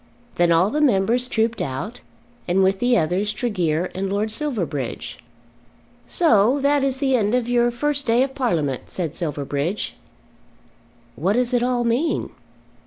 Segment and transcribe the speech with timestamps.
[0.37, 2.01] Then all the members trooped out,
[2.47, 5.19] and with the others Tregear and Lord Silverbridge.
[6.07, 9.93] "So that is the end of your first day of Parliament," said Silverbridge.
[11.15, 12.31] "What does it all mean?"